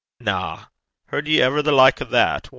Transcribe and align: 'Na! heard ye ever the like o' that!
'Na! 0.19 0.65
heard 1.09 1.27
ye 1.27 1.39
ever 1.39 1.61
the 1.61 1.71
like 1.71 2.01
o' 2.01 2.05
that! 2.05 2.49